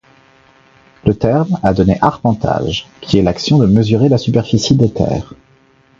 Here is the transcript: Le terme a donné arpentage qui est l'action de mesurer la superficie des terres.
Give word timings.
Le 1.05 1.13
terme 1.13 1.59
a 1.61 1.75
donné 1.75 1.99
arpentage 2.01 2.89
qui 3.01 3.19
est 3.19 3.21
l'action 3.21 3.59
de 3.59 3.67
mesurer 3.67 4.09
la 4.09 4.17
superficie 4.17 4.73
des 4.75 4.91
terres. 4.91 5.35